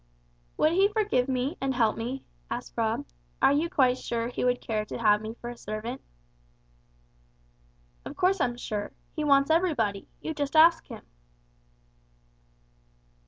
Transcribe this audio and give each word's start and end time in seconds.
"Would 0.57 0.71
He 0.71 0.87
forgive 0.87 1.27
me, 1.29 1.59
and 1.61 1.75
help 1.75 1.95
me?" 1.95 2.23
asked 2.49 2.73
Rob; 2.75 3.05
"are 3.39 3.53
you 3.53 3.69
quite 3.69 3.99
sure 3.99 4.29
He 4.29 4.43
would 4.43 4.59
care 4.59 4.83
to 4.83 4.97
have 4.97 5.21
me 5.21 5.35
for 5.35 5.51
a 5.51 5.55
servant?" 5.55 6.01
"Of 8.03 8.15
course 8.15 8.41
I'm 8.41 8.57
sure. 8.57 8.93
He 9.15 9.23
wants 9.23 9.51
everybody. 9.51 10.07
You 10.19 10.33
just 10.33 10.55
ask 10.55 10.87
Him." 10.87 11.05